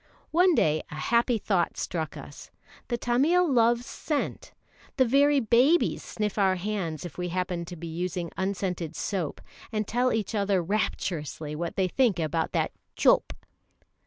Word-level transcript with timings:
One 0.31 0.55
day 0.55 0.81
a 0.89 0.95
happy 0.95 1.37
thought 1.37 1.77
struck 1.77 2.17
us. 2.17 2.49
The 2.87 2.97
Tamil 2.97 3.47
loves 3.47 3.85
scent. 3.85 4.51
The 4.97 5.05
very 5.05 5.39
babies 5.39 6.01
sniff 6.01 6.39
our 6.39 6.55
hands 6.55 7.05
if 7.05 7.19
we 7.19 7.29
happen 7.29 7.65
to 7.65 7.75
be 7.75 7.85
using 7.85 8.31
scented 8.35 8.95
soap, 8.95 9.41
and 9.71 9.87
tell 9.87 10.11
each 10.11 10.33
other 10.33 10.59
rapturously 10.59 11.55
what 11.55 11.75
they 11.75 11.87
think 11.87 12.17
about 12.17 12.51
that 12.53 12.71
"chope." 12.95 13.31